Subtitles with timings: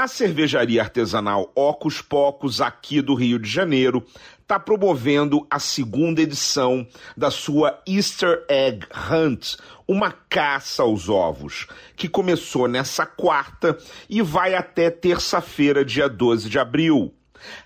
[0.00, 4.06] A cervejaria artesanal Ocos Pocos, aqui do Rio de Janeiro,
[4.40, 6.86] está promovendo a segunda edição
[7.16, 9.56] da sua Easter Egg Hunt,
[9.88, 11.66] uma caça aos ovos,
[11.96, 13.76] que começou nessa quarta
[14.08, 17.12] e vai até terça-feira, dia 12 de abril.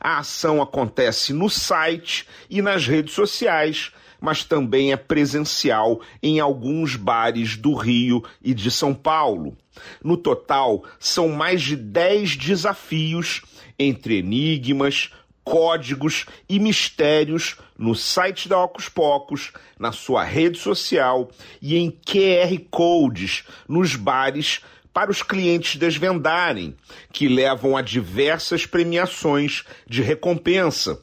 [0.01, 6.95] A ação acontece no site e nas redes sociais, mas também é presencial em alguns
[6.95, 9.57] bares do Rio e de São Paulo.
[10.03, 13.43] No total, são mais de 10 desafios
[13.77, 15.11] entre enigmas,
[15.43, 21.29] códigos e mistérios no site da Ocus Pocos, na sua rede social
[21.61, 24.61] e em QR Codes nos bares
[24.93, 26.77] para os clientes desvendarem,
[27.13, 31.03] que levam a diversas premiações de recompensa,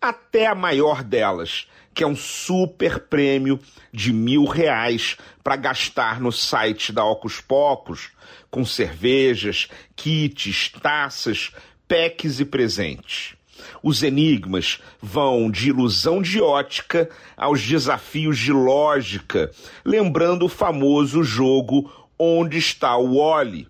[0.00, 3.58] até a maior delas, que é um super prêmio
[3.92, 8.10] de mil reais para gastar no site da Ocus Pocos,
[8.50, 11.52] com cervejas, kits, taças,
[11.86, 13.34] packs e presentes.
[13.82, 19.50] Os enigmas vão de ilusão de ótica aos desafios de lógica,
[19.84, 23.68] lembrando o famoso jogo Onde está o Wally?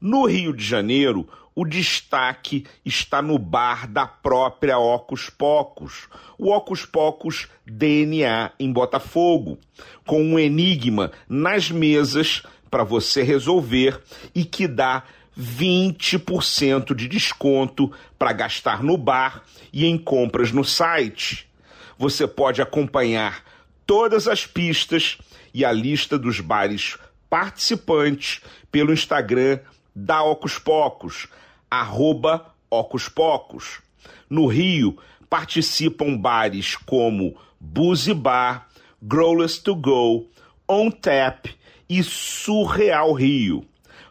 [0.00, 6.86] No Rio de Janeiro, o destaque está no bar da própria Ocus Pocos, o Ocus
[6.86, 9.58] Pocos DNA em Botafogo,
[10.06, 14.00] com um enigma nas mesas para você resolver
[14.34, 15.02] e que dá
[15.38, 21.46] 20% de desconto para gastar no bar e em compras no site.
[21.98, 23.44] Você pode acompanhar
[23.84, 25.18] todas as pistas
[25.52, 26.96] e a lista dos bares
[27.28, 28.40] participantes
[28.72, 29.58] pelo Instagram
[30.04, 31.28] da Ocus Pocos,
[31.70, 33.80] arroba Ocus Pocos.
[34.28, 34.96] No Rio,
[35.28, 38.68] participam bares como Boozy Bar,
[39.02, 40.26] Growless to Go,
[40.68, 41.46] On Tap
[41.88, 43.64] e Surreal Rio.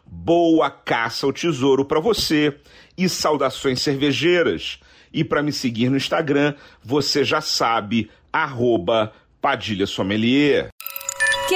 [0.06, 2.56] Boa caça ao tesouro para você
[2.96, 4.80] e saudações cervejeiras.
[5.12, 10.68] E para me seguir no Instagram, você já sabe, arroba Padilha Sommelier.